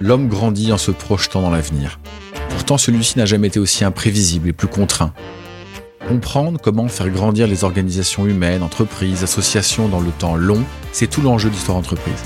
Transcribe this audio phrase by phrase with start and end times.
[0.00, 1.98] l'homme grandit en se projetant dans l'avenir.
[2.50, 5.12] Pourtant, celui-ci n'a jamais été aussi imprévisible et plus contraint.
[6.06, 11.20] Comprendre comment faire grandir les organisations humaines, entreprises, associations dans le temps long, c'est tout
[11.20, 12.22] l'enjeu d'Histoire Entreprise.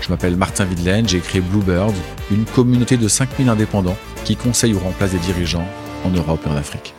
[0.00, 1.94] Je m'appelle Martin Videlaine, j'ai créé Bluebird,
[2.30, 5.66] une communauté de 5000 indépendants qui conseillent ou remplacent des dirigeants
[6.04, 6.94] en Europe et en Afrique.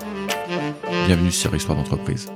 [1.08, 2.28] Bienvenue sur Histoire d'entreprise.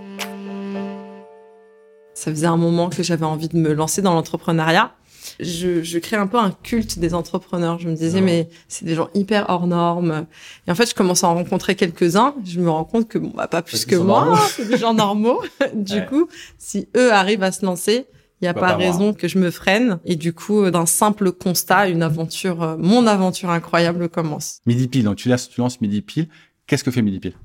[2.25, 4.95] Ça faisait un moment que j'avais envie de me lancer dans l'entrepreneuriat.
[5.39, 7.77] Je, je crée un peu un culte des entrepreneurs.
[7.77, 10.25] Je me disais, mais c'est des gens hyper hors normes.
[10.65, 12.34] Et en fait, je commence à en rencontrer quelques-uns.
[12.43, 15.39] Je me rends compte que, bon, bah, pas plus que moi, c'est des gens normaux.
[15.75, 18.07] du coup, si eux arrivent à se lancer,
[18.41, 19.99] il n'y a pas, pas raison que je me freine.
[20.03, 24.62] Et du coup, d'un simple constat, une aventure, euh, mon aventure incroyable commence.
[24.65, 26.27] Midi Pile, donc tu lances, tu lances Midi Pile.
[26.65, 27.35] Qu'est-ce que fait Midi Pile?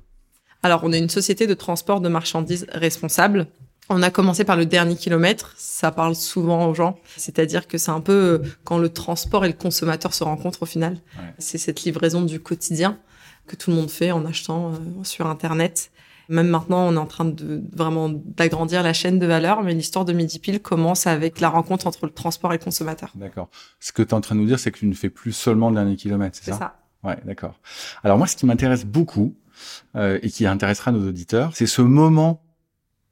[0.63, 3.47] Alors, on est une société de transport de marchandises responsable.
[3.93, 5.53] On a commencé par le dernier kilomètre.
[5.57, 6.97] Ça parle souvent aux gens.
[7.17, 10.67] C'est-à-dire que c'est un peu euh, quand le transport et le consommateur se rencontrent au
[10.67, 10.93] final.
[11.19, 11.35] Ouais.
[11.39, 12.99] C'est cette livraison du quotidien
[13.49, 15.91] que tout le monde fait en achetant euh, sur Internet.
[16.29, 20.05] Même maintenant, on est en train de vraiment d'agrandir la chaîne de valeur, mais l'histoire
[20.05, 23.11] de Midi Pile commence avec la rencontre entre le transport et le consommateur.
[23.17, 23.49] D'accord.
[23.81, 25.33] Ce que tu es en train de nous dire, c'est que tu ne fais plus
[25.33, 26.53] seulement le dernier kilomètre, c'est ça?
[26.53, 26.77] C'est ça.
[27.03, 27.59] Ouais, d'accord.
[28.05, 29.35] Alors moi, ce qui m'intéresse beaucoup
[29.97, 32.41] euh, et qui intéressera nos auditeurs, c'est ce moment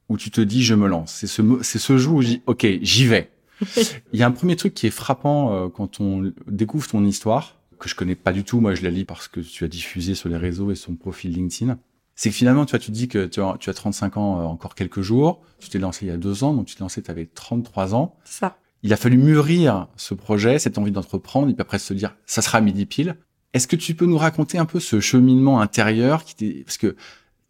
[0.09, 1.13] où tu te dis je me lance.
[1.13, 3.31] C'est ce c'est ce jour où je dis ok j'y vais.
[4.13, 7.55] Il y a un premier truc qui est frappant euh, quand on découvre ton histoire
[7.77, 8.59] que je connais pas du tout.
[8.59, 11.31] Moi je la lis parce que tu as diffusé sur les réseaux et son profil
[11.33, 11.77] LinkedIn.
[12.15, 14.39] C'est que finalement tu vois tu te dis que tu as, tu as 35 ans
[14.39, 15.41] euh, encore quelques jours.
[15.59, 17.95] Tu t'es lancé il y a deux ans donc tu t'es lancé tu avais 33
[17.95, 18.15] ans.
[18.23, 18.57] Ça.
[18.81, 22.41] Il a fallu mûrir ce projet, cette envie d'entreprendre et puis après se dire ça
[22.41, 23.17] sera midi pile.
[23.53, 26.95] Est-ce que tu peux nous raconter un peu ce cheminement intérieur qui t'est parce que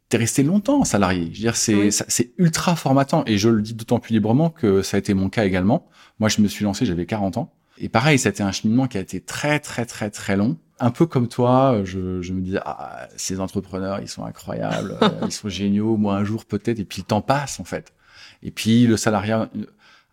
[0.10, 1.22] t'es resté longtemps salarié.
[1.22, 1.92] Je veux dire, c'est oui.
[1.92, 5.30] c'est ultra formatant et je le dis d'autant plus librement que ça a été mon
[5.30, 5.88] cas également.
[6.20, 9.02] Moi, je me suis lancé, j'avais 40 ans et pareil, été un cheminement qui a
[9.02, 10.58] été très très très très long.
[10.82, 15.32] Un peu comme toi, je, je me disais ah ces entrepreneurs, ils sont incroyables, ils
[15.32, 15.96] sont géniaux.
[15.96, 17.94] Moi, un jour peut-être et puis le temps passe en fait.
[18.44, 19.50] Et puis le salariat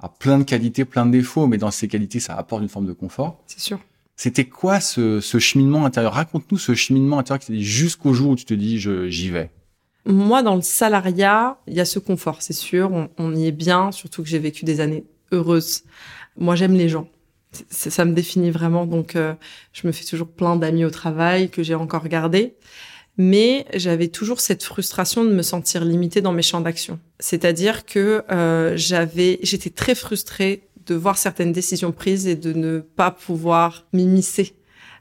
[0.00, 2.86] a plein de qualités, plein de défauts, mais dans ces qualités, ça apporte une forme
[2.86, 3.42] de confort.
[3.46, 3.80] C'est sûr.
[4.16, 6.14] C'était quoi ce, ce cheminement intérieur?
[6.14, 9.50] Raconte-nous ce cheminement intérieur qui dit jusqu'au jour où tu te dis j'y vais.
[10.06, 13.08] Moi, dans le salariat, il y a ce confort, c'est sûr.
[13.18, 15.82] On, y est bien, surtout que j'ai vécu des années heureuses.
[16.36, 17.08] Moi, j'aime les gens.
[17.70, 18.86] Ça me définit vraiment.
[18.86, 19.34] Donc, euh,
[19.72, 22.54] je me fais toujours plein d'amis au travail que j'ai encore gardés.
[23.18, 27.00] Mais j'avais toujours cette frustration de me sentir limitée dans mes champs d'action.
[27.18, 32.78] C'est-à-dire que euh, j'avais, j'étais très frustrée de voir certaines décisions prises et de ne
[32.78, 34.54] pas pouvoir m'immiscer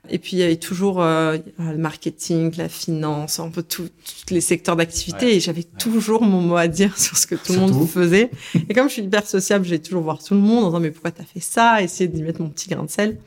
[0.09, 3.89] et puis il y avait toujours euh, le marketing, la finance, un peu tous
[4.29, 5.25] les secteurs d'activité.
[5.25, 5.35] Ouais.
[5.35, 5.79] Et j'avais ouais.
[5.79, 8.31] toujours mon mot à dire sur ce que tout le monde faisait.
[8.69, 10.91] et comme je suis hyper sociable, j'ai toujours voir tout le monde en disant mais
[10.91, 11.81] pourquoi t'as fait ça?
[11.81, 13.17] Essayer d'y mettre mon petit grain de sel.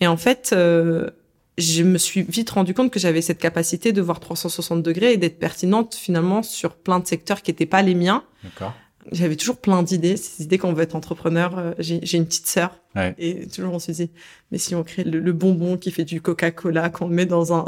[0.00, 1.10] Et en fait, euh,
[1.58, 5.16] je me suis vite rendu compte que j'avais cette capacité de voir 360 degrés et
[5.16, 8.24] d'être pertinente finalement sur plein de secteurs qui n'étaient pas les miens.
[8.44, 8.74] D'accord
[9.12, 11.74] j'avais toujours plein d'idées, ces idées qu'on veut être entrepreneur.
[11.78, 13.14] J'ai une petite sœur ouais.
[13.18, 14.10] et toujours on se dit,
[14.50, 17.64] mais si on crée le, le bonbon qui fait du Coca-Cola, qu'on met dans un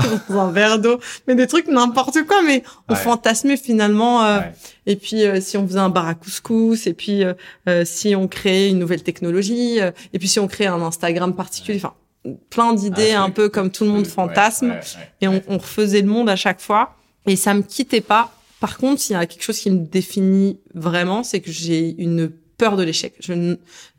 [0.28, 3.00] dans un verre d'eau, mais des trucs n'importe quoi, mais on ouais.
[3.00, 4.24] fantasmait finalement.
[4.24, 4.52] Euh, ouais.
[4.86, 8.28] Et puis euh, si on faisait un bar à couscous, et puis euh, si on
[8.28, 11.94] créait une nouvelle technologie, et puis si on créait un Instagram particulier, enfin
[12.50, 14.74] plein d'idées ah, un peu comme tout le monde fantasme,
[15.20, 16.96] et on, on refaisait le monde à chaque fois.
[17.26, 20.60] Et ça me quittait pas par contre, s'il y a quelque chose qui me définit
[20.74, 23.14] vraiment, c'est que j'ai une peur de l'échec.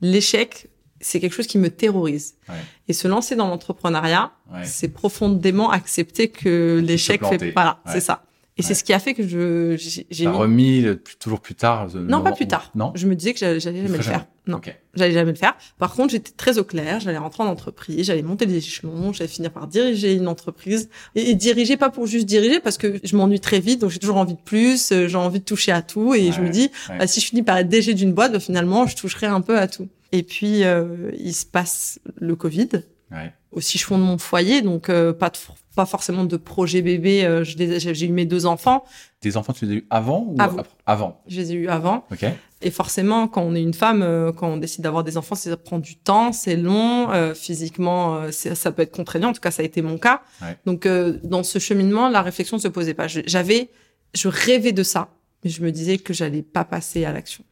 [0.01, 0.67] L'échec,
[0.99, 2.35] c'est quelque chose qui me terrorise.
[2.47, 2.55] Ouais.
[2.87, 4.63] Et se lancer dans l'entrepreneuriat, ouais.
[4.65, 7.51] c'est profondément accepter que l'échec fait.
[7.51, 7.93] Voilà, ouais.
[7.93, 8.23] c'est ça.
[8.57, 9.75] Et c'est ce qui a fait que je
[10.09, 10.31] j'ai mis...
[10.31, 11.87] remis le, toujours plus tard.
[11.95, 12.69] Non, pas plus tard.
[12.75, 12.91] Non.
[12.95, 14.25] Je me disais que j'allais jamais le faire.
[14.47, 14.73] Non, okay.
[14.95, 15.55] j'allais jamais le faire.
[15.77, 16.99] Par contre, j'étais très au clair.
[16.99, 21.29] J'allais rentrer en entreprise, j'allais monter les échelons, j'allais finir par diriger une entreprise et,
[21.29, 24.17] et, diriger pas pour juste diriger parce que je m'ennuie très vite, donc j'ai toujours
[24.17, 24.91] envie de plus.
[24.91, 27.27] Euh, j'ai envie de toucher à tout et ouais, je me dis bah, si je
[27.27, 29.87] finis par être DG d'une boîte, bah, finalement, je toucherai un peu à tout.
[30.11, 32.69] Et puis euh, il se passe le Covid.
[33.11, 33.33] Ouais.
[33.51, 35.37] Aussi, je fonde mon foyer, donc euh, pas de
[35.75, 37.25] pas forcément de projet bébé.
[37.25, 38.83] Euh, j'ai eu mes deux enfants.
[39.19, 40.63] Tes enfants, tu les as eu avant ou avant.
[40.85, 41.21] Avant?
[41.27, 42.05] Je les ai eu avant.
[42.11, 42.25] Ok.
[42.61, 45.55] Et forcément, quand on est une femme, euh, quand on décide d'avoir des enfants, ça
[45.57, 49.29] prend du temps, c'est long, euh, physiquement, euh, ça peut être contraignant.
[49.29, 50.21] En tout cas, ça a été mon cas.
[50.41, 50.57] Ouais.
[50.65, 53.07] Donc, euh, dans ce cheminement, la réflexion ne se posait pas.
[53.07, 53.69] J'avais,
[54.13, 55.09] je rêvais de ça,
[55.43, 57.43] mais je me disais que j'allais pas passer à l'action.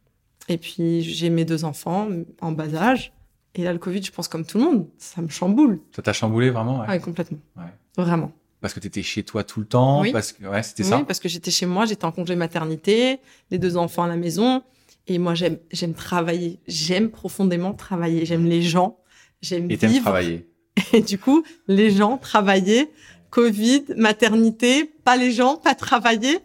[0.48, 2.08] Et puis, j'ai mes deux enfants
[2.40, 3.12] en bas âge.
[3.54, 5.80] Et là, le Covid, je pense comme tout le monde, ça me chamboule.
[5.94, 6.88] Ça t'a chamboulé vraiment ouais.
[6.88, 7.38] ouais complètement.
[7.56, 7.64] Ouais.
[7.96, 8.32] Vraiment.
[8.60, 10.12] Parce que tu étais chez toi tout le temps oui.
[10.12, 11.02] parce que ouais, c'était oui, ça.
[11.06, 13.18] Parce que j'étais chez moi, j'étais en congé maternité,
[13.50, 14.62] les deux enfants à la maison
[15.06, 18.98] et moi j'aime j'aime travailler, j'aime profondément travailler, j'aime les gens,
[19.40, 19.84] j'aime vivre.
[19.84, 20.46] Et travailler.
[20.92, 22.90] Et du coup, les gens travaillaient,
[23.30, 26.38] Covid, maternité, pas les gens, pas travailler.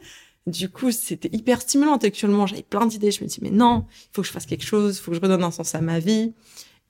[0.48, 2.46] Du coup, c'était hyper stimulant intellectuellement.
[2.46, 3.12] J'avais plein d'idées.
[3.12, 5.18] Je me dis, mais non, il faut que je fasse quelque chose, il faut que
[5.18, 6.34] je redonne un sens à ma vie.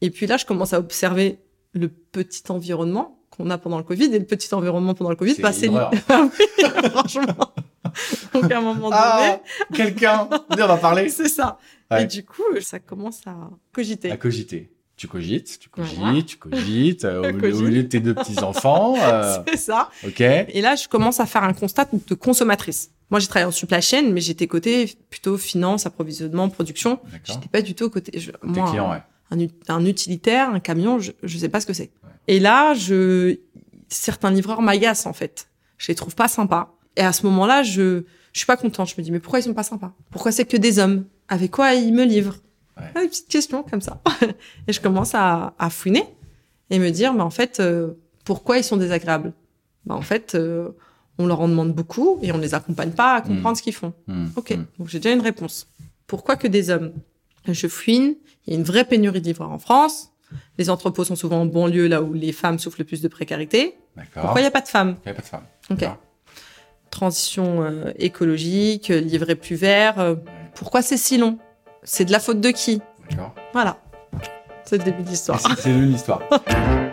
[0.05, 1.39] Et puis là, je commence à observer
[1.73, 4.05] le petit environnement qu'on a pendant le Covid.
[4.13, 5.77] Et le petit environnement pendant le Covid, C'est bah, c'est oui,
[6.91, 7.53] franchement.
[8.33, 9.39] Donc à un moment donné, Ah,
[9.73, 10.27] quelqu'un.
[10.49, 11.09] on va parler.
[11.17, 11.57] c'est ça.
[11.91, 12.03] Ouais.
[12.03, 13.35] Et du coup, ça commence à
[13.73, 14.11] cogiter.
[14.11, 14.71] À cogiter.
[14.97, 16.21] Tu cogites, tu cogites, Voilà.
[16.21, 17.55] tu cogites, euh, au, Cogite.
[17.59, 18.95] au milieu de tes deux petits-enfants.
[19.01, 19.89] euh, C'est ça.
[20.05, 20.21] ok.
[20.21, 22.91] Et là, je commence à faire un constat de consommatrice.
[23.09, 26.99] Moi, j'ai travaillé en supply chain, mais j'étais côté plutôt finance, approvisionnement, production.
[27.11, 27.19] D'accord.
[27.25, 28.17] J'étais pas du tout côté.
[28.17, 29.01] Je, Tes moi, clients, ouais.
[29.31, 29.37] Un,
[29.67, 31.91] un utilitaire, un camion, je, je sais pas ce que c'est.
[32.27, 33.37] Et là, je,
[33.89, 35.47] certains livreurs m'agacent en fait.
[35.77, 36.75] Je les trouve pas sympas.
[36.95, 38.89] Et à ce moment-là, je, je suis pas contente.
[38.89, 39.93] Je me dis mais pourquoi ils sont pas sympas?
[40.11, 41.05] Pourquoi c'est que des hommes?
[41.27, 42.37] Avec quoi ils me livrent?
[42.77, 42.83] Ouais.
[42.95, 44.01] Ah, Une petite question comme ça.
[44.67, 46.03] et je commence à, à fouiner
[46.69, 47.93] et me dire mais en fait euh,
[48.23, 49.33] pourquoi ils sont désagréables?
[49.85, 50.69] Bah en fait euh,
[51.17, 53.93] on leur en demande beaucoup et on les accompagne pas à comprendre ce qu'ils font.
[54.07, 54.65] Hmm, Ok, hmm.
[54.79, 55.67] donc j'ai déjà une réponse.
[56.07, 56.91] Pourquoi que des hommes?
[57.47, 58.15] Je fouine,
[58.45, 60.11] il y a une vraie pénurie de livreurs en France.
[60.57, 63.77] Les entrepôts sont souvent en banlieue, là où les femmes souffrent le plus de précarité.
[63.95, 64.23] D'accord.
[64.23, 64.95] Pourquoi il n'y a pas de femmes?
[65.05, 65.43] Il n'y a pas de femme.
[65.69, 65.85] Ok.
[66.89, 69.99] Transition euh, écologique, euh, livrer plus vert.
[69.99, 70.15] euh,
[70.55, 71.37] pourquoi c'est si long?
[71.83, 72.81] C'est de la faute de qui?
[73.09, 73.35] D'accord.
[73.53, 73.77] Voilà.
[74.63, 75.39] C'est le début de l'histoire.
[75.39, 76.21] C'est c'est une histoire.